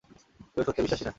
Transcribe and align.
কেউ 0.53 0.63
সত্যে 0.67 0.83
বিশ্বাসি 0.85 1.03
না। 1.03 1.09